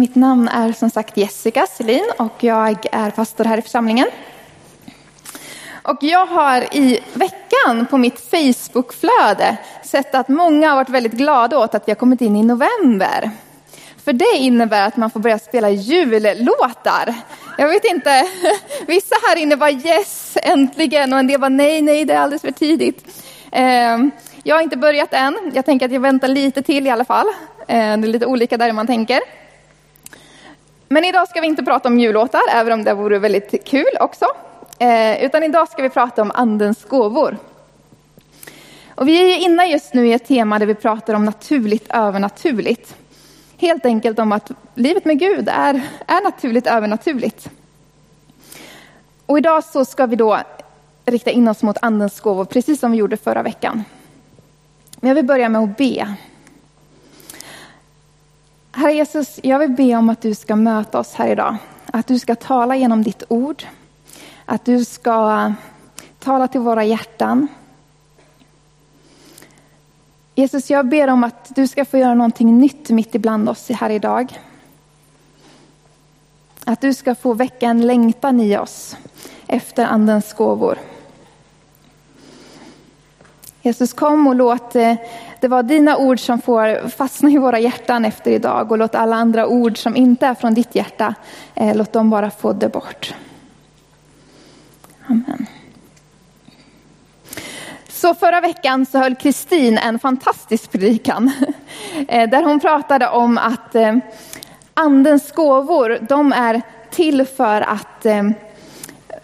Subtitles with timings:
[0.00, 4.06] Mitt namn är som sagt Jessica Selin och jag är pastor här i församlingen.
[5.82, 11.58] Och jag har i veckan på mitt Facebookflöde sett att många har varit väldigt glada
[11.58, 13.30] åt att vi har kommit in i november.
[14.04, 17.14] För det innebär att man får börja spela jullåtar.
[17.58, 18.24] Jag vet inte,
[18.86, 22.42] vissa här inne var yes, äntligen och en del var nej, nej, det är alldeles
[22.42, 23.04] för tidigt.
[23.52, 24.10] Ehm,
[24.42, 27.26] jag har inte börjat än, jag tänker att jag väntar lite till i alla fall.
[27.66, 29.39] Ehm, det är lite olika där man tänker.
[30.92, 34.24] Men idag ska vi inte prata om jullåtar, även om det vore väldigt kul också.
[34.78, 37.38] Eh, utan idag ska vi prata om andens gåvor.
[38.94, 42.96] Och vi är inne just nu i ett tema där vi pratar om naturligt övernaturligt.
[43.56, 45.74] Helt enkelt om att livet med Gud är,
[46.06, 47.50] är naturligt övernaturligt.
[49.26, 50.38] Och idag så ska vi då
[51.04, 53.84] rikta in oss mot andens gåvor, precis som vi gjorde förra veckan.
[54.96, 56.14] Men jag vill börja med att be.
[58.72, 61.56] Herre Jesus, jag vill be om att du ska möta oss här idag.
[61.86, 63.64] Att du ska tala genom ditt ord.
[64.44, 65.52] Att du ska
[66.18, 67.48] tala till våra hjärtan.
[70.34, 73.90] Jesus, jag ber om att du ska få göra någonting nytt mitt ibland oss här
[73.90, 74.40] idag.
[76.64, 78.96] Att du ska få väcka en längtan i oss
[79.46, 80.78] efter Andens gåvor.
[83.62, 84.94] Jesus kom och låt eh,
[85.40, 89.16] det vara dina ord som får fastna i våra hjärtan efter idag och låt alla
[89.16, 91.14] andra ord som inte är från ditt hjärta,
[91.54, 93.14] eh, låt dem bara få det bort.
[95.06, 95.46] Amen.
[97.88, 101.32] Så förra veckan så höll Kristin en fantastisk predikan
[102.08, 103.76] eh, där hon pratade om att
[104.74, 108.06] andens gåvor, de är till för att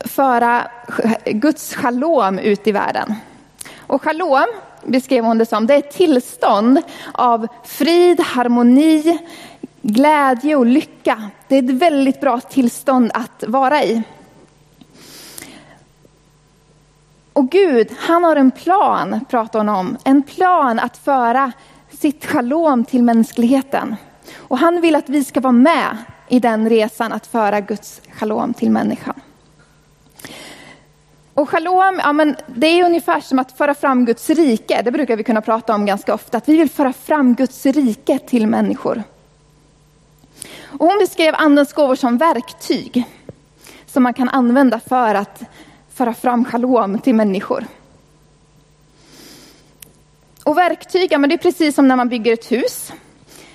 [0.01, 0.71] föra
[1.25, 3.15] Guds shalom ut i världen.
[3.87, 4.47] Och shalom
[4.85, 9.19] beskrev hon det som, det är ett tillstånd av frid, harmoni,
[9.83, 11.31] glädje och lycka.
[11.49, 14.03] Det är ett väldigt bra tillstånd att vara i.
[17.33, 19.97] Och Gud, han har en plan, pratar hon om.
[20.05, 21.53] En plan att föra
[21.91, 23.97] sitt shalom till mänskligheten.
[24.37, 25.97] Och han vill att vi ska vara med
[26.29, 29.21] i den resan att föra Guds shalom till människan.
[31.37, 34.83] Och shalom, ja, men det är ungefär som att föra fram Guds rike.
[34.83, 36.37] Det brukar vi kunna prata om ganska ofta.
[36.37, 39.03] Att vi vill föra fram Guds rike till människor.
[40.67, 43.05] Och hon beskrev andens gåvor som verktyg.
[43.87, 45.43] Som man kan använda för att
[45.95, 47.65] föra fram shalom till människor.
[50.45, 52.93] Och verktyg, ja, men det är precis som när man bygger ett hus.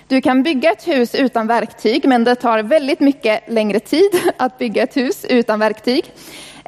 [0.08, 4.58] Du kan bygga ett hus utan verktyg, men det tar väldigt mycket längre tid att
[4.58, 6.14] bygga ett hus utan verktyg.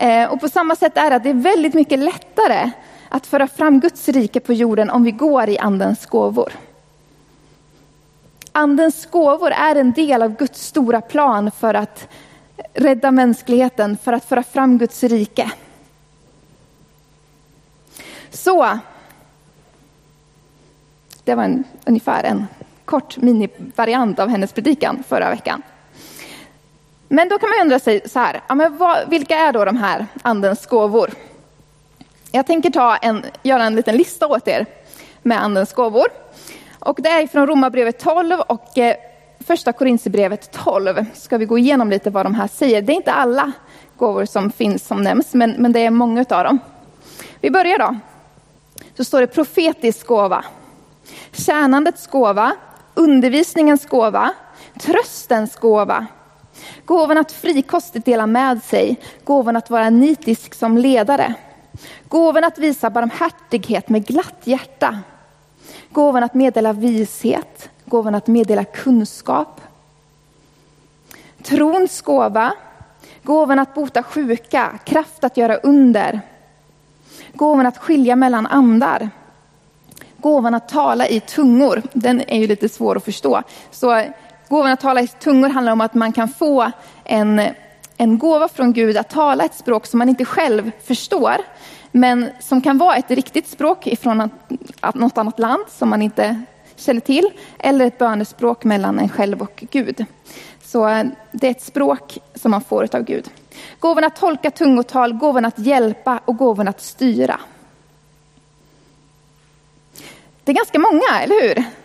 [0.04, 2.72] Eh, och på samma sätt är det att det är väldigt mycket lättare
[3.10, 6.54] att föra fram Guds rike på jorden om vi går i andens gåvor.
[8.52, 12.08] Andens gåvor är en del av Guds stora plan för att
[12.74, 15.52] rädda mänskligheten, för att föra fram Guds rike.
[18.30, 18.80] Så,
[21.24, 22.48] det var en, ungefär en
[22.86, 25.62] kort minivariant av hennes predikan förra veckan.
[27.14, 29.78] Men då kan man undra sig så här, ja, men vad, vilka är då de
[29.78, 31.10] här andens gåvor?
[32.32, 34.66] Jag tänker ta en, göra en liten lista åt er
[35.22, 36.08] med andens gåvor.
[36.80, 38.96] Och det är från Romarbrevet 12 och eh,
[39.40, 41.06] första Korinthierbrevet 12.
[41.14, 42.82] Ska vi gå igenom lite vad de här säger.
[42.82, 43.52] Det är inte alla
[43.98, 46.60] gåvor som finns som nämns, men, men det är många av dem.
[47.42, 47.96] Vi börjar då.
[48.98, 50.46] Så står det profetisk gåva,
[51.32, 52.52] tjänandets gåva,
[52.94, 54.34] undervisningens gåva,
[54.80, 56.08] tröstens gåva,
[56.86, 61.34] Gåvan att frikostigt dela med sig, gåvan att vara nitisk som ledare.
[62.08, 65.00] Gåvan att visa barmhärtighet med glatt hjärta.
[65.90, 69.62] Gåvan att meddela vishet, gåvan att meddela kunskap.
[71.44, 72.54] Trons gåva,
[73.24, 76.22] gåvan att bota sjuka, kraft att göra under.
[77.34, 79.10] Gåvan att skilja mellan andar.
[80.18, 83.42] Gåvan att tala i tungor, den är ju lite svår att förstå.
[83.72, 84.06] Så
[84.54, 86.72] Gåvan att tala i tungor handlar om att man kan få
[87.04, 87.42] en,
[87.98, 91.36] en gåva från Gud att tala ett språk som man inte själv förstår.
[91.92, 94.30] Men som kan vara ett riktigt språk ifrån
[94.94, 96.42] något annat land som man inte
[96.76, 97.30] känner till.
[97.60, 100.06] Eller ett bönespråk mellan en själv och Gud.
[100.64, 103.30] Så eh, det är ett språk som man får av Gud.
[103.80, 107.40] Gåvan att tolka tungotal, gåvan att hjälpa och gåvan att styra.
[110.44, 111.83] Det är ganska många, eller hur?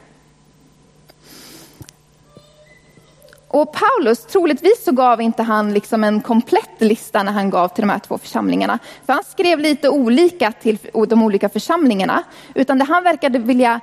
[3.49, 7.83] Och Paulus, troligtvis så gav inte han liksom en komplett lista när han gav till
[7.83, 8.79] de här två församlingarna.
[9.06, 10.79] För han skrev lite olika till
[11.09, 12.23] de olika församlingarna.
[12.55, 13.81] Utan det han verkade vilja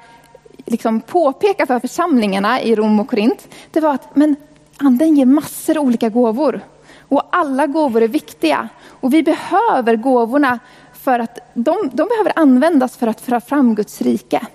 [0.66, 4.36] liksom påpeka för församlingarna i Rom och Korint, det var att men
[4.78, 6.62] anden ger massor av olika gåvor.
[7.08, 8.70] Och alla gåvor är viktiga.
[8.88, 10.60] Och vi behöver gåvorna
[10.94, 14.48] för att de, de behöver användas för att föra fram Guds rike.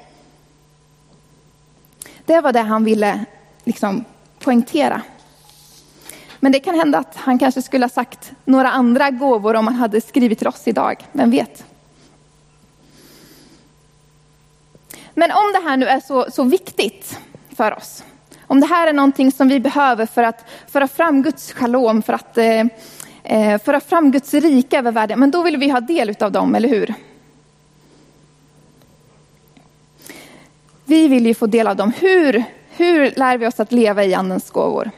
[2.25, 3.25] Det var det han ville
[3.65, 4.05] liksom
[4.41, 5.03] poängtera.
[6.41, 9.77] Men det kan hända att han kanske skulle ha sagt några andra gåvor om han
[9.77, 10.97] hade skrivit till oss idag.
[11.13, 11.65] Vem vet?
[15.15, 17.19] Men om det här nu är så, så viktigt
[17.57, 18.05] för oss,
[18.47, 22.13] om det här är någonting som vi behöver för att föra fram Guds shalom, för
[22.13, 22.65] att eh,
[23.25, 26.55] eh föra fram Guds rike över världen, men då vill vi ha del av dem,
[26.55, 26.95] eller hur?
[30.85, 31.93] Vi vill ju få del av dem.
[32.01, 32.45] Hur,
[32.77, 34.91] hur lär vi oss att leva i Andens gåvor?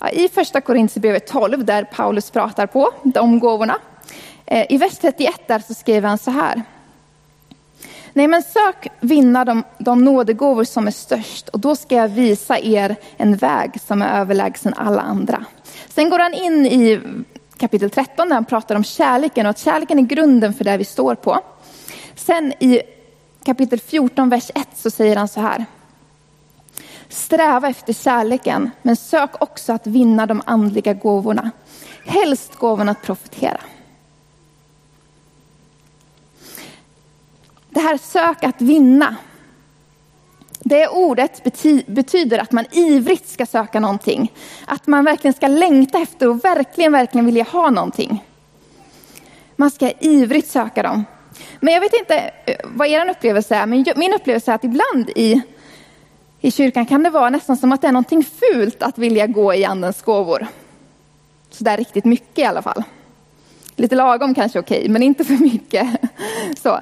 [0.00, 3.78] Ja, I första Korintierbrevet 12, där Paulus pratar på de gåvorna,
[4.46, 6.62] eh, i vers 31 där så skriver han så här.
[8.12, 12.58] Nej, men sök vinna de, de nådegåvor som är störst och då ska jag visa
[12.58, 15.44] er en väg som är överlägsen alla andra.
[15.88, 17.00] Sen går han in i
[17.56, 20.84] kapitel 13 där han pratar om kärleken och att kärleken är grunden för det vi
[20.84, 21.40] står på.
[22.14, 22.82] Sen i
[23.44, 25.66] kapitel 14, vers 1 så säger han så här.
[27.08, 31.50] Sträva efter kärleken, men sök också att vinna de andliga gåvorna.
[32.04, 33.60] Helst gåvan att profetera.
[37.70, 39.16] Det här sök att vinna.
[40.58, 41.42] Det ordet
[41.86, 44.32] betyder att man ivrigt ska söka någonting.
[44.66, 48.24] Att man verkligen ska längta efter och verkligen, verkligen vilja ha någonting.
[49.56, 51.04] Man ska ivrigt söka dem.
[51.60, 55.10] Men jag vet inte eh, vad er upplevelse är, men min upplevelse är att ibland
[55.10, 55.42] i,
[56.40, 59.54] i kyrkan kan det vara nästan som att det är någonting fult att vilja gå
[59.54, 60.46] i andens gåvor.
[61.50, 62.82] Sådär riktigt mycket i alla fall.
[63.76, 65.88] Lite lagom kanske okej, men inte för mycket.
[66.62, 66.80] Så.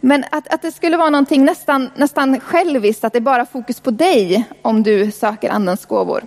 [0.00, 3.80] Men att, att det skulle vara någonting nästan, nästan själviskt, att det är bara fokus
[3.80, 6.24] på dig om du söker andens gåvor.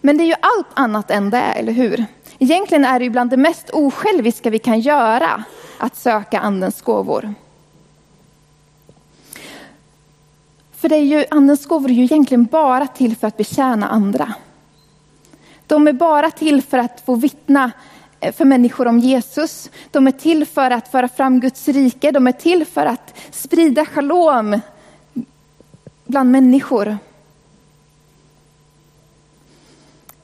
[0.00, 2.06] Men det är ju allt annat än det, eller hur?
[2.38, 5.44] Egentligen är det ju bland det mest osjälviska vi kan göra
[5.78, 7.34] att söka andens gåvor.
[10.72, 14.34] För det är ju, andens gåvor är ju egentligen bara till för att betjäna andra.
[15.66, 17.70] De är bara till för att få vittna
[18.20, 19.70] eh, för människor om Jesus.
[19.90, 22.10] De är till för att föra fram Guds rike.
[22.10, 24.60] De är till för att sprida shalom
[26.04, 26.98] bland människor.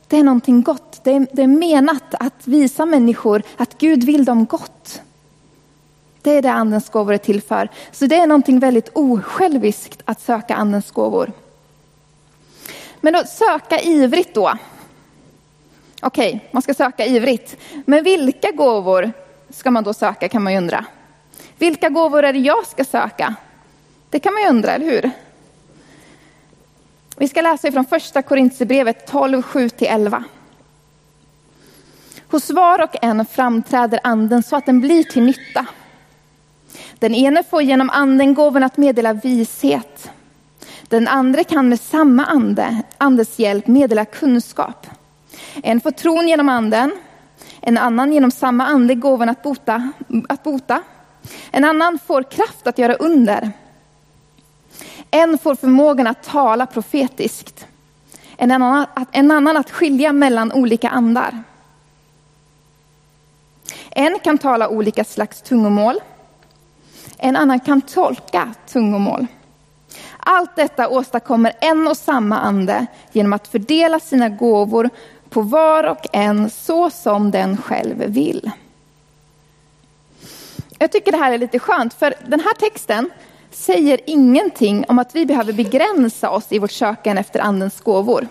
[0.09, 1.01] Det är någonting gott.
[1.05, 5.03] Det är, det är menat att visa människor att Gud vill dem gott.
[6.23, 7.69] Det är det andens gåvor är till för.
[7.93, 11.33] Så det är någonting väldigt osjälviskt att söka andens gåvor.
[13.01, 14.53] Men då söka ivrigt då.
[16.03, 17.57] Okej, okay, man ska söka ivrigt.
[17.85, 19.13] Men vilka gåvor
[19.51, 20.85] ska man då söka kan man ju undra.
[21.59, 23.35] Vilka gåvor är det jag ska söka?
[24.11, 25.11] Det kan man ju undra, eller hur?
[27.17, 30.25] Vi ska läsa ifrån första Korintierbrevet 12, 7-11.
[32.31, 35.67] Hos var och en framträder anden så att den blir till nytta.
[36.99, 40.11] Den ene får genom anden gåvan att meddela vishet.
[40.83, 44.87] Den andra kan med samma ande, andes hjälp meddela kunskap.
[45.63, 46.93] En får tron genom anden,
[47.61, 49.93] en annan genom samma ande gåvan att bota,
[50.29, 50.83] att bota.
[51.51, 53.53] En annan får kraft att göra under.
[55.15, 57.67] En får förmågan att tala profetiskt.
[58.37, 61.43] En annan, en annan att skilja mellan olika andar.
[63.91, 66.01] En kan tala olika slags tungomål.
[67.19, 69.27] En annan kan tolka tungomål.
[70.19, 74.91] Allt detta åstadkommer en och samma ande genom att fördela sina gåvor
[75.29, 78.51] på var och en så som den själv vill.
[80.79, 83.11] Jag tycker det här är lite skönt, för den här texten
[83.55, 88.29] säger ingenting om att vi behöver begränsa oss i vårt sökande efter andens gåvor.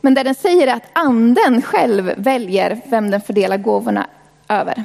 [0.00, 4.06] Men det den säger är att anden själv väljer vem den fördelar gåvorna
[4.48, 4.84] över.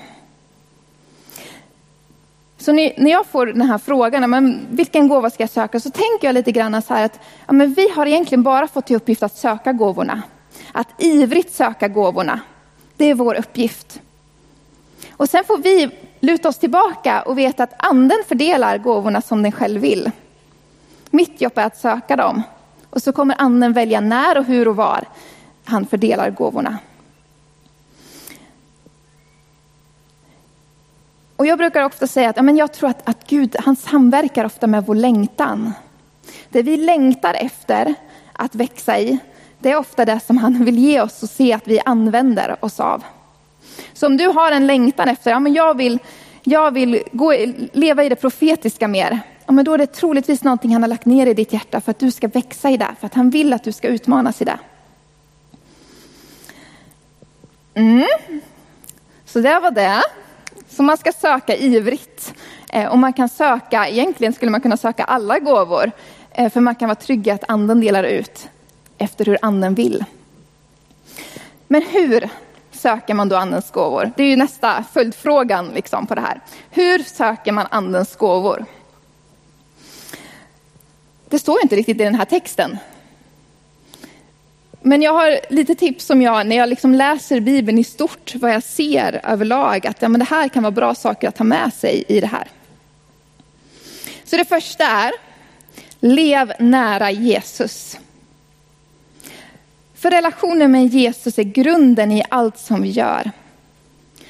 [2.58, 5.80] Så när jag får den här frågan, men vilken gåva ska jag söka?
[5.80, 8.86] Så tänker jag lite grann så här att ja, men vi har egentligen bara fått
[8.86, 10.22] till uppgift att söka gåvorna.
[10.72, 12.40] Att ivrigt söka gåvorna.
[12.98, 14.02] Det är vår uppgift.
[15.12, 19.52] Och sen får vi luta oss tillbaka och veta att anden fördelar gåvorna som den
[19.52, 20.12] själv vill.
[21.10, 22.44] Mitt jobb är att söka dem.
[22.90, 25.06] Och så kommer anden välja när och hur och var
[25.66, 26.78] han fördelar gåvorna.
[31.36, 34.46] Och jag brukar ofta säga att ja, men jag tror att, att Gud han samverkar
[34.46, 35.74] ofta med vår längtan.
[36.50, 37.94] Det vi längtar efter
[38.34, 39.18] att växa i,
[39.60, 42.80] det är ofta det som han vill ge oss och se att vi använder oss
[42.80, 43.04] av.
[43.96, 46.00] Så om du har en längtan efter, ja men jag vill,
[46.44, 47.34] jag vill gå,
[47.74, 49.20] leva i det profetiska mer.
[49.46, 51.92] ja, men då är det troligtvis någonting han har lagt ner i ditt hjärta för
[51.92, 54.46] att du ska växa i det, för att han vill att du ska utmanas i
[54.46, 54.60] det.
[57.74, 58.08] Mm.
[59.26, 60.02] Så det var det.
[60.70, 62.34] Så man ska söka ivrigt.
[62.70, 65.92] Eh, och man kan söka, egentligen skulle man kunna söka alla gåvor.
[66.32, 68.50] Eh, för man kan vara trygg i att anden delar ut
[68.98, 70.06] efter hur anden vill.
[71.68, 72.30] Men hur
[72.86, 74.12] söker man då andens gåvor?
[74.16, 76.42] Det är ju nästa följdfrågan liksom på det här.
[76.72, 78.66] Hur söker man andens gåvor?
[81.30, 82.78] Det står inte riktigt i den här texten.
[84.82, 88.54] Men jag har lite tips som jag, när jag liksom läser Bibeln i stort, vad
[88.54, 91.74] jag ser överlag, att ja, men det här kan vara bra saker att ta med
[91.74, 92.48] sig i det här.
[94.24, 95.12] Så det första är,
[96.00, 97.98] lev nära Jesus.
[100.06, 103.32] För relationen med Jesus är grunden i allt som vi gör.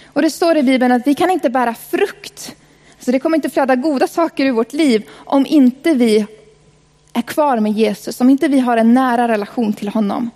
[0.06, 2.56] Och det står i Bibeln att vi kan inte bära frukt,
[3.00, 6.26] så det kommer inte flöda goda saker ur vårt liv om inte vi
[7.14, 10.30] är kvar med Jesus, om inte vi har en nära relation till honom.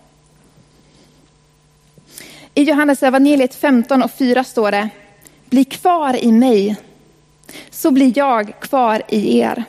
[2.53, 4.89] I Johannes evangeliet 15 och 4 står det,
[5.45, 6.75] bli kvar i mig,
[7.69, 9.63] så blir jag kvar i er.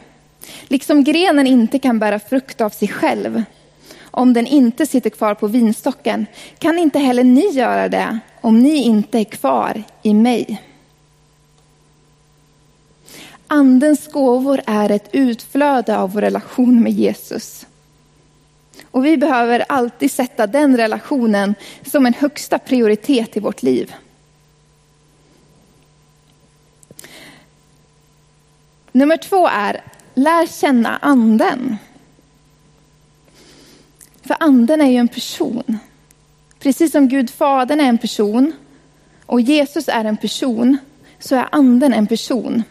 [0.63, 3.43] Liksom grenen inte kan bära frukt av sig själv,
[4.11, 6.27] om den inte sitter kvar på vinstocken,
[6.59, 10.63] kan inte heller ni göra det om ni inte är kvar i mig.
[13.47, 17.67] Andens gåvor är ett utflöde av vår relation med Jesus.
[18.91, 21.55] Och vi behöver alltid sätta den relationen
[21.87, 23.95] som en högsta prioritet i vårt liv.
[28.93, 29.83] Nummer två är,
[30.15, 31.77] lär känna anden.
[34.23, 35.79] För anden är ju en person.
[36.59, 38.53] Precis som Gud Fadern är en person
[39.27, 40.79] och Jesus är en person,
[41.19, 42.63] så är anden en person.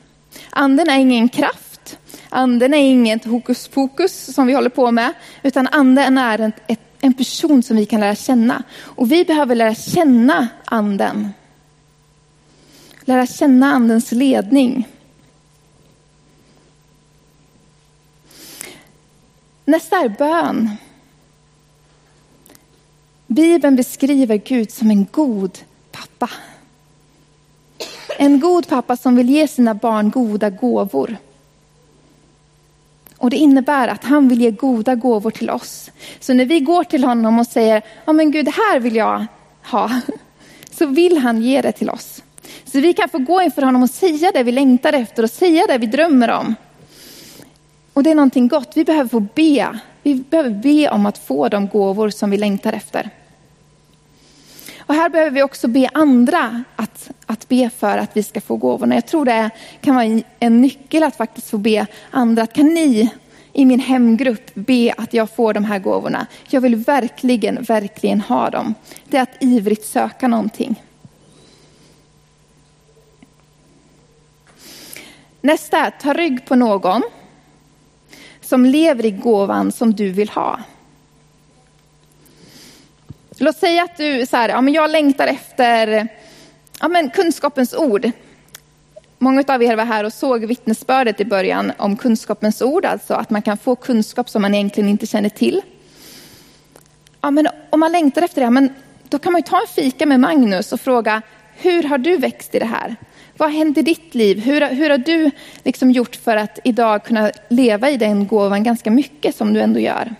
[0.49, 1.97] Anden är ingen kraft,
[2.29, 5.13] anden är inget hokus pokus som vi håller på med,
[5.43, 6.53] utan anden är en,
[7.01, 8.63] en person som vi kan lära känna.
[8.79, 11.29] Och vi behöver lära känna anden.
[13.05, 14.87] Lära känna andens ledning.
[19.65, 20.77] Nästa är bön.
[23.29, 25.59] Bibeln beskriver Gud som en god
[25.91, 26.29] pappa.
[28.17, 31.17] En god pappa som vill ge sina barn goda gåvor.
[33.17, 35.91] Och det innebär att han vill ge goda gåvor till oss.
[36.19, 39.25] Så när vi går till honom och säger, ja men Gud det här vill jag
[39.63, 40.01] ha.
[40.71, 42.23] Så vill han ge det till oss.
[42.65, 45.67] Så vi kan få gå inför honom och säga det vi längtar efter och säga
[45.67, 46.55] det vi drömmer om.
[47.93, 49.79] Och det är någonting gott, vi behöver få be.
[50.03, 53.09] Vi behöver be om att få de gåvor som vi längtar efter.
[54.89, 58.55] Och här behöver vi också be andra att, att be för att vi ska få
[58.55, 58.95] gåvorna.
[58.95, 59.49] Jag tror det
[59.81, 62.47] kan vara en nyckel att faktiskt få be andra.
[62.47, 63.09] Kan ni
[63.53, 66.27] i min hemgrupp be att jag får de här gåvorna?
[66.49, 68.75] Jag vill verkligen, verkligen ha dem.
[69.05, 70.83] Det är att ivrigt söka någonting.
[75.41, 77.01] Nästa ta rygg på någon
[78.41, 80.59] som lever i gåvan som du vill ha.
[83.41, 86.07] Låt säga att du så här, ja, men jag längtar efter
[86.81, 88.11] ja, men kunskapens ord.
[89.17, 93.29] Många av er var här och såg vittnesbördet i början om kunskapens ord, alltså att
[93.29, 95.61] man kan få kunskap som man egentligen inte känner till.
[97.21, 98.73] Ja, men om man längtar efter det, men
[99.09, 101.21] då kan man ju ta en fika med Magnus och fråga,
[101.55, 102.95] hur har du växt i det här?
[103.37, 104.39] Vad har hänt i ditt liv?
[104.39, 105.31] Hur, hur har du
[105.63, 109.79] liksom gjort för att idag kunna leva i den gåvan ganska mycket som du ändå
[109.79, 110.15] gör?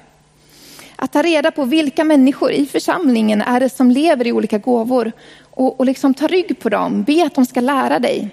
[1.02, 5.12] Att ta reda på vilka människor i församlingen är det som lever i olika gåvor
[5.42, 7.04] och, och liksom ta rygg på dem.
[7.04, 8.30] Be att de ska lära dig.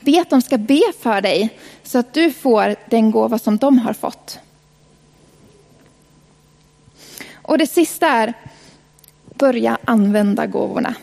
[0.00, 1.50] Be att de ska be för dig
[1.82, 4.38] så att du får den gåva som de har fått.
[7.32, 8.34] Och det sista är,
[9.34, 10.94] börja använda gåvorna.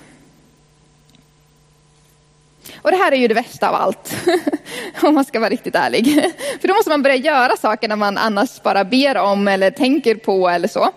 [2.81, 4.15] Och det här är ju det värsta av allt,
[5.01, 6.31] om man ska vara riktigt ärlig.
[6.61, 10.15] För då måste man börja göra saker när man annars bara ber om eller tänker
[10.15, 10.89] på eller så.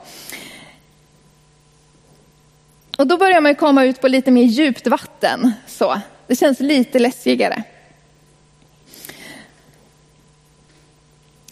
[2.98, 5.52] Och då börjar man komma ut på lite mer djupt vatten.
[5.66, 6.00] Så.
[6.26, 7.62] Det känns lite läskigare.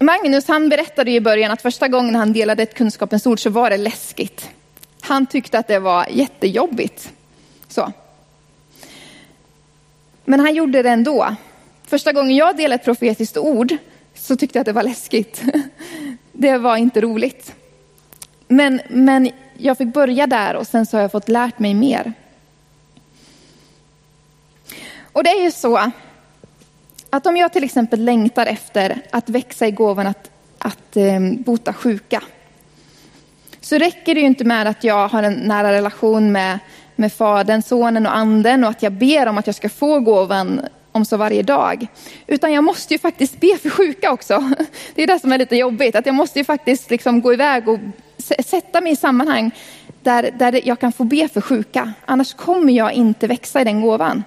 [0.01, 3.71] Magnus han berättade i början att första gången han delade ett kunskapens ord så var
[3.71, 4.51] det läskigt.
[5.01, 7.13] Han tyckte att det var jättejobbigt.
[7.69, 7.93] Så.
[10.25, 11.37] Men han gjorde det ändå.
[11.87, 13.77] Första gången jag delade ett profetiskt ord
[14.15, 15.43] så tyckte jag att det var läskigt.
[16.33, 17.55] Det var inte roligt.
[18.49, 22.13] Men, men jag fick börja där och sen så har jag fått lärt mig mer.
[25.13, 25.91] Och det är ju så
[27.11, 31.73] att om jag till exempel längtar efter att växa i gåvan att, att eh, bota
[31.73, 32.23] sjuka,
[33.61, 36.59] så räcker det ju inte med att jag har en nära relation med,
[37.03, 40.61] med Fadern, Sonen och Anden och att jag ber om att jag ska få gåvan
[40.93, 41.87] om så varje dag.
[42.27, 44.51] Utan jag måste ju faktiskt be för sjuka också.
[44.95, 47.69] Det är det som är lite jobbigt, att jag måste ju faktiskt liksom gå iväg
[47.69, 47.79] och
[48.47, 49.51] sätta mig i sammanhang
[50.03, 51.93] där, där jag kan få be för sjuka.
[52.05, 54.25] Annars kommer jag inte växa i den gåvan.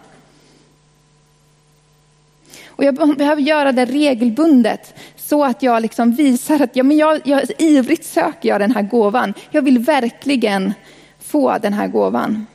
[2.68, 7.22] Och jag behöver göra det regelbundet så att jag liksom visar att ja, men jag,
[7.24, 9.34] jag, ivrigt söker jag den här gåvan.
[9.52, 10.74] Jag vill verkligen
[11.20, 12.46] få den här gåvan.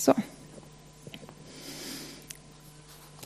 [0.00, 0.14] Så.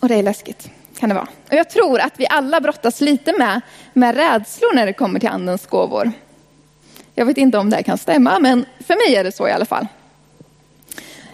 [0.00, 1.28] Och det är läskigt, kan det vara.
[1.48, 3.60] Och jag tror att vi alla brottas lite med,
[3.92, 6.12] med rädslor när det kommer till andens gåvor.
[7.14, 9.52] Jag vet inte om det här kan stämma, men för mig är det så i
[9.52, 9.86] alla fall.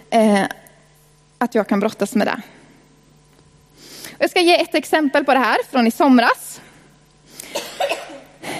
[0.09, 0.43] Eh,
[1.37, 2.41] att jag kan brottas med det.
[4.17, 6.61] Jag ska ge ett exempel på det här från i somras.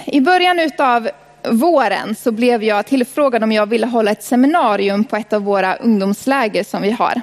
[0.04, 1.10] I början av
[1.50, 5.76] våren så blev jag tillfrågad om jag ville hålla ett seminarium på ett av våra
[5.76, 7.22] ungdomsläger som vi har.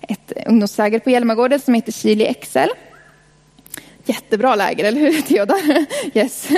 [0.00, 2.68] Ett ungdomsläger på Hjälmagården som heter Chili Excel.
[4.04, 5.56] Jättebra läger, eller hur Theodor?
[6.14, 6.48] Yes.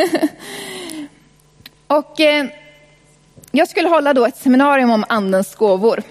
[1.87, 2.47] Och eh,
[3.51, 6.03] jag skulle hålla då ett seminarium om andens gåvor.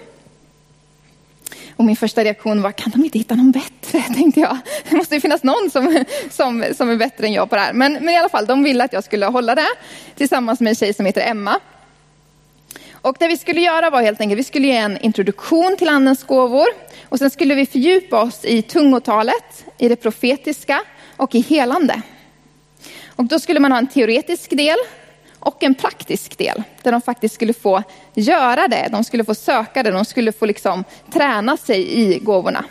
[1.76, 4.00] Och min första reaktion var, kan de inte hitta någon bättre?
[4.14, 4.58] Tänkte jag.
[4.90, 7.72] Det måste ju finnas någon som, som, som är bättre än jag på det här.
[7.72, 9.68] Men, men i alla fall, de ville att jag skulle hålla det
[10.14, 11.60] tillsammans med en tjej som heter Emma.
[12.92, 16.24] Och det vi skulle göra var helt enkelt, vi skulle ge en introduktion till andens
[16.24, 16.66] gåvor.
[17.08, 20.82] Och sen skulle vi fördjupa oss i tungotalet, i det profetiska
[21.16, 22.02] och i helande.
[23.16, 24.76] Och då skulle man ha en teoretisk del
[25.46, 27.82] och en praktisk del där de faktiskt skulle få
[28.14, 28.88] göra det.
[28.90, 32.64] De skulle få söka det, de skulle få liksom träna sig i gåvorna.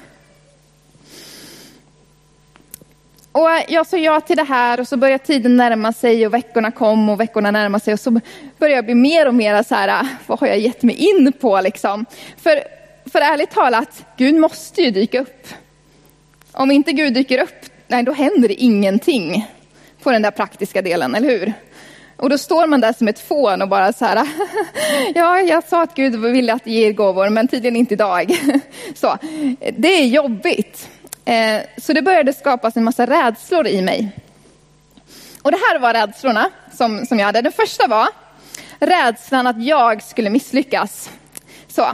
[3.32, 6.72] Och jag sa ja till det här och så började tiden närma sig och veckorna
[6.72, 8.12] kom och veckorna närmade sig och så
[8.58, 11.34] började jag bli mer och mer så här, ah, vad har jag gett mig in
[11.41, 12.05] på liksom?
[12.38, 12.64] För,
[13.05, 15.48] för ärligt talat, Gud måste ju dyka upp.
[16.51, 19.48] Om inte Gud dyker upp, nej då händer det ingenting
[20.03, 21.53] på den där praktiska delen, eller hur?
[22.17, 24.27] Och då står man där som ett fån och bara så här,
[25.15, 28.39] ja, jag sa att Gud ville att ge er gåvor, men tydligen inte idag.
[28.95, 29.17] Så,
[29.77, 30.89] det är jobbigt.
[31.25, 34.11] Eh, så det började skapas en massa rädslor i mig.
[35.41, 37.41] Och det här var rädslorna som, som jag hade.
[37.41, 38.07] Den första var
[38.79, 41.09] rädslan att jag skulle misslyckas.
[41.67, 41.85] Så.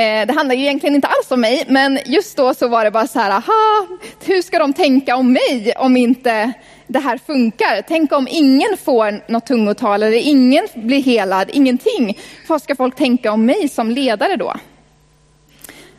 [0.00, 2.90] Eh, det handlar ju egentligen inte alls om mig, men just då så var det
[2.90, 3.86] bara så här, aha,
[4.24, 6.52] hur ska de tänka om mig om inte
[6.86, 7.82] det här funkar.
[7.88, 12.18] Tänk om ingen får något tungotal eller ingen blir helad, ingenting.
[12.48, 14.54] Vad ska folk tänka om mig som ledare då?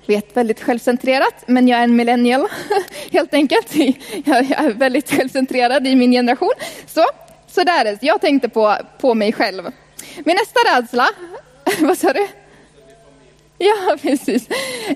[0.06, 2.48] Vet, väldigt självcentrerat, men jag är en millennial
[3.12, 3.76] helt enkelt.
[4.26, 6.54] Jag är väldigt självcentrerad i min generation.
[6.88, 7.06] Så,
[7.48, 7.98] så där är det.
[8.02, 9.64] Jag tänkte på, på mig själv.
[10.26, 11.10] Min nästa rädsla,
[11.80, 12.28] vad sa du?
[13.64, 14.48] Ja, precis.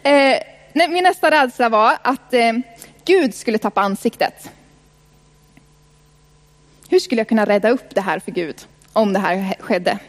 [0.03, 0.39] Eh,
[0.73, 2.53] min nästa rädsla var att eh,
[3.05, 4.49] Gud skulle tappa ansiktet.
[6.89, 8.55] Hur skulle jag kunna rädda upp det här för Gud
[8.93, 9.99] om det här skedde?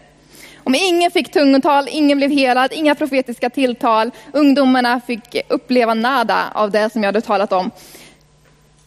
[0.56, 6.70] Om ingen fick tungotal, ingen blev helad, inga profetiska tilltal, ungdomarna fick uppleva nada av
[6.70, 7.70] det som jag hade talat om.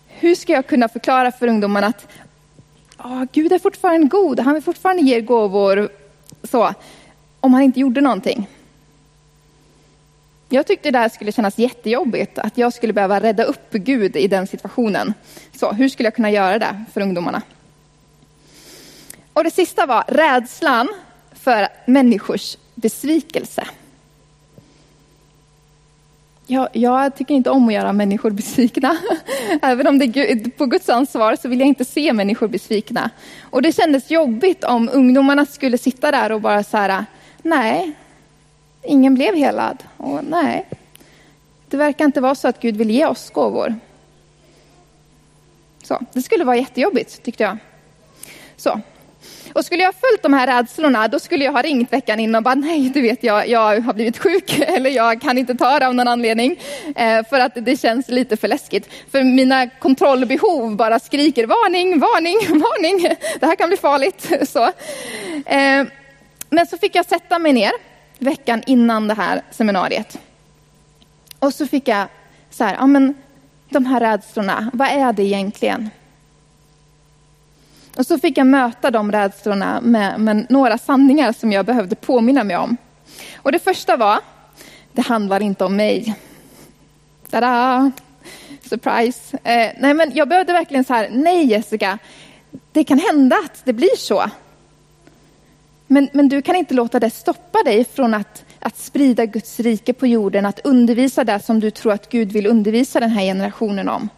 [0.07, 2.07] Hur ska jag kunna förklara för ungdomarna att
[2.97, 5.89] oh, Gud är fortfarande god, han vill fortfarande ge gåvor,
[6.43, 6.73] så,
[7.39, 8.47] om han inte gjorde någonting?
[10.51, 14.27] Jag tyckte det här skulle kännas jättejobbigt, att jag skulle behöva rädda upp Gud i
[14.27, 15.13] den situationen.
[15.55, 17.41] Så hur skulle jag kunna göra det för ungdomarna?
[19.33, 20.87] Och det sista var rädslan
[21.31, 23.63] för människors besvikelse.
[26.47, 28.97] Jag, jag, tycker inte om att göra människor besvikna.
[29.61, 33.09] Även om det är på Guds ansvar så vill jag inte se människor besvikna.
[33.41, 37.05] Och det kändes jobbigt om ungdomarna skulle sitta där och bara så här,
[37.41, 37.93] nej,
[38.83, 39.83] ingen blev helad.
[39.97, 40.65] Och nej,
[41.67, 43.75] det verkar inte vara så att Gud vill ge oss gåvor.
[45.83, 47.57] Så, det skulle vara jättejobbigt tyckte jag.
[48.57, 48.81] Så,
[49.53, 52.39] och skulle jag ha följt de här rädslorna, då skulle jag ha ringt veckan innan
[52.39, 55.79] och bara, nej, du vet, jag, jag har blivit sjuk eller jag kan inte ta
[55.79, 56.59] det av någon anledning.
[56.95, 58.89] Eh, för att det känns lite för läskigt.
[59.11, 63.15] För mina kontrollbehov bara skriker varning, varning, varning.
[63.39, 64.31] Det här kan bli farligt.
[64.49, 64.63] Så.
[65.45, 65.85] Eh,
[66.49, 67.71] men så fick jag sätta mig ner
[68.19, 70.19] veckan innan det här seminariet.
[71.39, 72.07] Och så fick jag
[72.49, 73.15] så här, ja men
[73.69, 75.89] de här rädslorna, vad är det egentligen?
[77.97, 82.43] Och så fick jag möta de rädslorna med, med några sanningar som jag behövde påminna
[82.43, 82.77] mig om.
[83.35, 84.19] Och det första var,
[84.91, 86.15] det handlar inte om mig.
[87.29, 87.91] Tada!
[88.69, 89.37] Surprise.
[89.43, 91.97] Eh, nej, men jag behövde verkligen så här, nej Jessica,
[92.71, 94.23] det kan hända att det blir så.
[95.91, 99.93] Men, men du kan inte låta det stoppa dig från att, att sprida Guds rike
[99.93, 103.89] på jorden, att undervisa det som du tror att Gud vill undervisa den här generationen
[103.89, 104.09] om.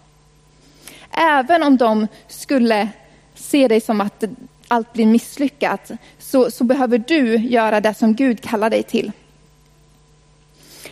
[1.12, 2.89] Även om de skulle
[3.36, 4.23] se dig som att
[4.67, 9.12] allt blir misslyckat, så, så behöver du göra det som Gud kallar dig till.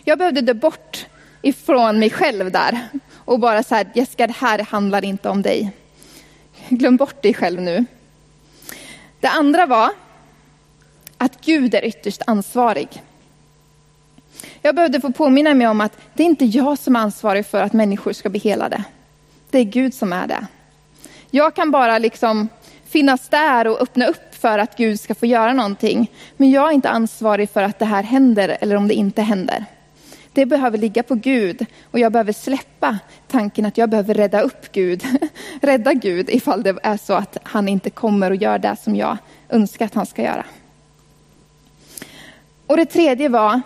[0.03, 1.05] Jag behövde dö bort
[1.41, 5.71] ifrån mig själv där och bara så här, Jessica, det här handlar inte om dig.
[6.69, 7.85] Glöm bort dig själv nu.
[9.19, 9.91] Det andra var
[11.19, 13.03] att Gud är ytterst ansvarig.
[14.61, 17.63] Jag behövde få påminna mig om att det är inte jag som är ansvarig för
[17.63, 18.83] att människor ska bli helade.
[19.49, 20.47] Det är Gud som är det.
[21.29, 22.49] Jag kan bara liksom
[22.85, 26.11] finnas där och öppna upp för att Gud ska få göra någonting.
[26.37, 29.65] Men jag är inte ansvarig för att det här händer eller om det inte händer.
[30.33, 34.71] Det behöver ligga på Gud och jag behöver släppa tanken att jag behöver rädda upp
[34.71, 35.03] Gud.
[35.61, 39.17] rädda Gud ifall det är så att han inte kommer och gör det som jag
[39.49, 40.45] önskar att han ska göra.
[42.69, 43.61] Och det tredje var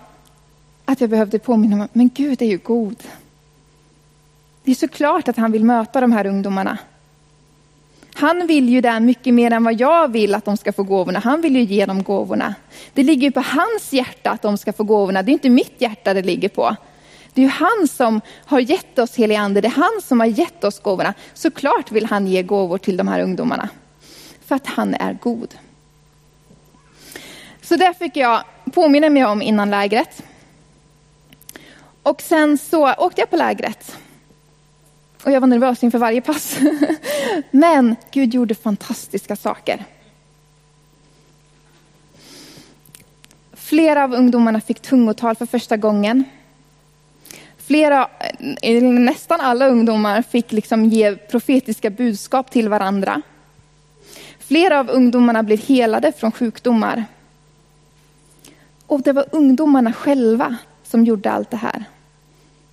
[0.85, 3.03] att jag behövde påminna mig, men Gud är ju god.
[4.63, 6.77] Det är såklart att han vill möta de här ungdomarna.
[8.13, 11.19] Han vill ju det mycket mer än vad jag vill att de ska få gåvorna.
[11.19, 12.55] Han vill ju ge dem gåvorna.
[12.93, 15.23] Det ligger ju på hans hjärta att de ska få gåvorna.
[15.23, 16.75] Det är inte mitt hjärta det ligger på.
[17.33, 19.61] Det är ju han som har gett oss helig ande.
[19.61, 21.13] Det är han som har gett oss gåvorna.
[21.33, 23.69] Såklart vill han ge gåvor till de här ungdomarna.
[24.45, 25.55] För att han är god.
[27.61, 30.23] Så där fick jag påminner mig om innan lägret.
[32.03, 33.97] Och sen så åkte jag på lägret.
[35.23, 36.57] Och jag var nervös inför varje pass.
[37.51, 39.85] Men Gud gjorde fantastiska saker.
[43.53, 46.23] Flera av ungdomarna fick tungotal för första gången.
[47.57, 48.07] Flera,
[48.81, 53.21] nästan alla ungdomar fick liksom ge profetiska budskap till varandra.
[54.39, 57.05] Flera av ungdomarna blev helade från sjukdomar.
[58.87, 61.85] Och det var ungdomarna själva som gjorde allt det här.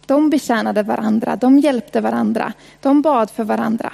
[0.07, 3.93] De betjänade varandra, de hjälpte varandra, de bad för varandra.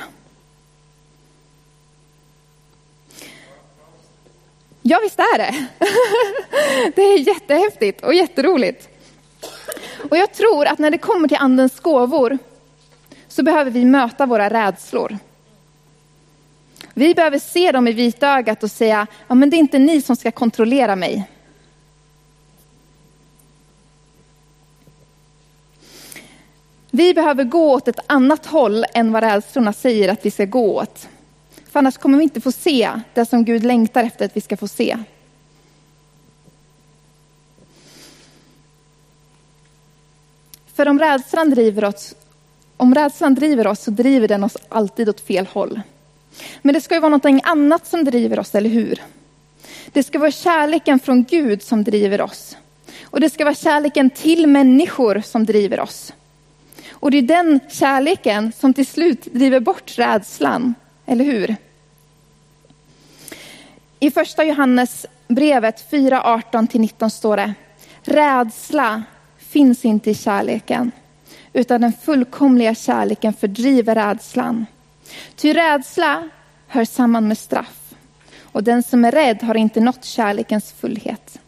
[4.83, 5.67] Ja, visst är det.
[6.95, 8.89] Det är jättehäftigt och jätteroligt.
[10.11, 12.39] Och jag tror att när det kommer till andens gåvor
[13.29, 15.19] så behöver vi möta våra rädslor.
[16.95, 20.17] Vi behöver se dem i vitögat och säga, ja men det är inte ni som
[20.17, 21.29] ska kontrollera mig.
[26.97, 30.77] Vi behöver gå åt ett annat håll än vad rädslorna säger att vi ska gå
[30.77, 31.09] åt.
[31.71, 34.57] För annars kommer vi inte få se det som Gud längtar efter att vi ska
[34.57, 34.99] få se.
[40.75, 42.15] För om rädslan driver oss,
[42.77, 45.81] om rädslan driver oss så driver den oss alltid åt fel håll.
[46.63, 49.03] Men det ska ju vara något annat som driver oss, eller hur?
[49.93, 52.57] Det ska vara kärleken från Gud som driver oss.
[53.03, 56.13] Och det ska vara kärleken till människor som driver oss.
[57.01, 60.75] Och det är den kärleken som till slut driver bort rädslan,
[61.07, 61.57] eller hur?
[64.01, 67.55] I första Johannes brevet 4, 18-19 står det,
[68.03, 69.03] rädsla
[69.39, 70.91] finns inte i kärleken,
[71.53, 74.67] utan den fullkomliga kärleken fördriver rädslan.
[75.37, 76.29] Ty rädsla
[76.67, 77.95] hör samman med straff,
[78.43, 81.39] och den som är rädd har inte nått kärlekens fullhet.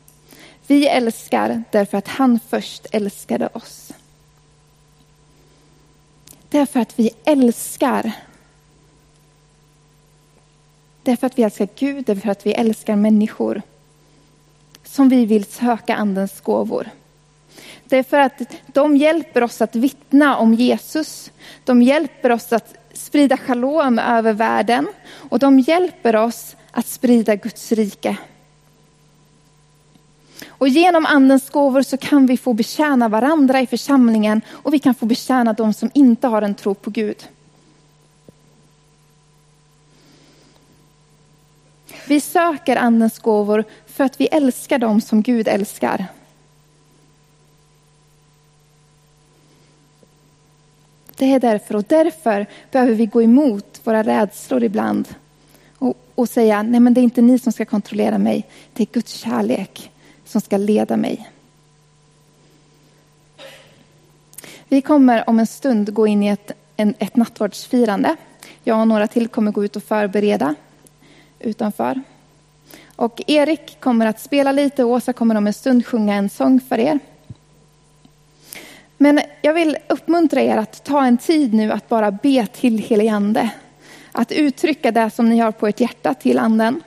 [0.66, 3.92] Vi älskar därför att han först älskade oss.
[6.50, 8.12] Det är för att vi älskar.
[11.02, 13.62] Det är för att vi älskar Gud, det är för att vi älskar människor.
[14.84, 16.88] Som vi vill söka andens gåvor.
[17.84, 21.32] Det är för att de hjälper oss att vittna om Jesus.
[21.64, 24.88] De hjälper oss att sprida shalom över världen.
[25.12, 28.16] Och de hjälper oss att sprida Guds rike.
[30.58, 34.94] Och genom andens gåvor så kan vi få betjäna varandra i församlingen och vi kan
[34.94, 37.28] få betjäna de som inte har en tro på Gud.
[42.08, 46.06] Vi söker andens gåvor för att vi älskar dem som Gud älskar.
[51.16, 55.08] Det är därför och därför behöver vi gå emot våra rädslor ibland
[55.78, 58.86] och, och säga, nej men det är inte ni som ska kontrollera mig, det är
[58.92, 59.90] Guds kärlek
[60.28, 61.30] som ska leda mig.
[64.68, 68.16] Vi kommer om en stund gå in i ett, en, ett nattvardsfirande.
[68.64, 70.54] Jag och några till kommer gå ut och förbereda
[71.38, 72.02] utanför.
[72.96, 76.60] Och Erik kommer att spela lite och Åsa kommer om en stund sjunga en sång
[76.60, 76.98] för er.
[78.96, 83.08] Men jag vill uppmuntra er att ta en tid nu att bara be till helig
[83.08, 83.50] ande.
[84.12, 86.82] Att uttrycka det som ni har på ert hjärta till anden.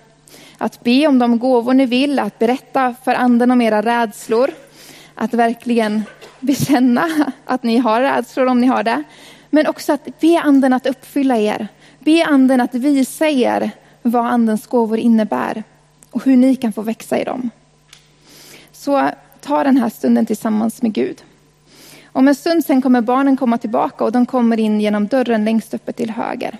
[0.62, 4.52] Att be om de gåvor ni vill, att berätta för anden om era rädslor.
[5.15, 6.04] Att verkligen
[6.39, 7.10] bekänna
[7.45, 9.04] att ni har rädslor om ni har det.
[9.50, 11.67] Men också att be anden att uppfylla er.
[12.00, 13.71] Be anden att visa er
[14.02, 15.63] vad andens gåvor innebär
[16.12, 17.50] och hur ni kan få växa i dem.
[18.71, 19.10] Så
[19.41, 21.24] ta den här stunden tillsammans med Gud.
[22.06, 25.74] Om en stund sen kommer barnen komma tillbaka och de kommer in genom dörren längst
[25.74, 26.58] uppe till höger.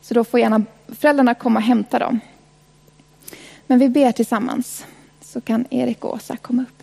[0.00, 0.62] Så då får gärna
[1.00, 2.20] föräldrarna komma och hämta dem.
[3.70, 4.86] Men vi ber tillsammans
[5.20, 6.82] så kan Erik och Åsa komma upp.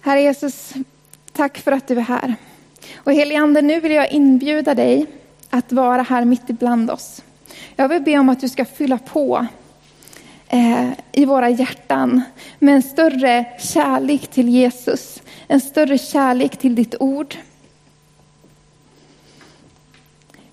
[0.00, 0.72] Herre Jesus,
[1.32, 2.36] tack för att du är här.
[2.96, 5.06] Och heligande, nu vill jag inbjuda dig
[5.50, 7.22] att vara här mitt ibland oss.
[7.76, 9.46] Jag vill be om att du ska fylla på
[10.48, 12.22] eh, i våra hjärtan
[12.58, 17.36] med en större kärlek till Jesus, en större kärlek till ditt ord.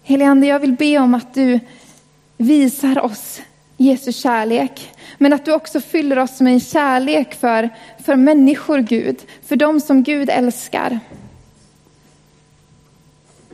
[0.04, 1.60] Helige Ande, jag vill be om att du
[2.38, 3.42] visar oss
[3.78, 4.92] Jesu kärlek.
[5.18, 7.70] Men att du också fyller oss med en kärlek för,
[8.04, 9.22] för människor, Gud.
[9.44, 11.00] För dem som Gud älskar.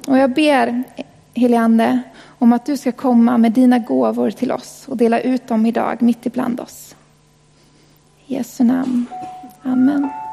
[0.06, 0.84] Och jag ber,
[1.34, 2.00] helige Ande,
[2.40, 6.02] om att du ska komma med dina gåvor till oss och dela ut dem idag
[6.02, 6.96] mitt ibland oss.
[8.26, 9.06] I Jesu namn.
[9.64, 10.10] Amen.